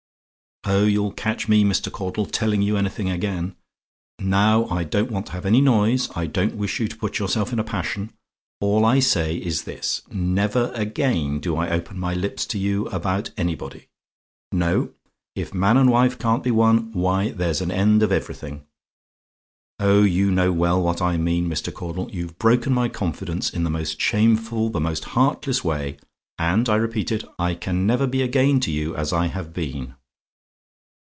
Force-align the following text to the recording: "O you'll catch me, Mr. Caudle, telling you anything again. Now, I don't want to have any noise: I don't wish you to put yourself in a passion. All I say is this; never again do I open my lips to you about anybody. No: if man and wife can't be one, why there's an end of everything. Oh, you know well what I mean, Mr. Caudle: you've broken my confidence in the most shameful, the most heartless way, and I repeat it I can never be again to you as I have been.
"O 0.63 0.85
you'll 0.85 1.11
catch 1.11 1.47
me, 1.47 1.63
Mr. 1.63 1.91
Caudle, 1.91 2.27
telling 2.27 2.61
you 2.61 2.77
anything 2.77 3.09
again. 3.09 3.55
Now, 4.19 4.67
I 4.67 4.83
don't 4.83 5.09
want 5.09 5.25
to 5.25 5.31
have 5.31 5.45
any 5.45 5.59
noise: 5.59 6.07
I 6.15 6.27
don't 6.27 6.53
wish 6.55 6.79
you 6.79 6.87
to 6.87 6.95
put 6.95 7.17
yourself 7.17 7.51
in 7.51 7.57
a 7.57 7.63
passion. 7.63 8.13
All 8.61 8.85
I 8.85 8.99
say 8.99 9.37
is 9.37 9.63
this; 9.63 10.03
never 10.11 10.71
again 10.75 11.39
do 11.39 11.57
I 11.57 11.71
open 11.71 11.97
my 11.97 12.13
lips 12.13 12.45
to 12.45 12.59
you 12.59 12.85
about 12.89 13.31
anybody. 13.37 13.87
No: 14.51 14.91
if 15.35 15.51
man 15.51 15.77
and 15.77 15.89
wife 15.89 16.19
can't 16.19 16.43
be 16.43 16.51
one, 16.51 16.91
why 16.93 17.31
there's 17.31 17.61
an 17.61 17.71
end 17.71 18.03
of 18.03 18.11
everything. 18.11 18.63
Oh, 19.79 20.03
you 20.03 20.29
know 20.29 20.53
well 20.53 20.79
what 20.79 21.01
I 21.01 21.17
mean, 21.17 21.49
Mr. 21.49 21.73
Caudle: 21.73 22.07
you've 22.11 22.37
broken 22.37 22.71
my 22.71 22.87
confidence 22.87 23.49
in 23.49 23.63
the 23.63 23.71
most 23.71 23.99
shameful, 23.99 24.69
the 24.69 24.79
most 24.79 25.05
heartless 25.05 25.63
way, 25.63 25.97
and 26.37 26.69
I 26.69 26.75
repeat 26.75 27.11
it 27.11 27.23
I 27.39 27.55
can 27.55 27.87
never 27.87 28.05
be 28.05 28.21
again 28.21 28.59
to 28.59 28.71
you 28.71 28.95
as 28.95 29.11
I 29.11 29.25
have 29.25 29.53
been. 29.53 29.95